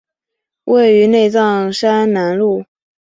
[0.63, 2.65] 位于内藏山南麓。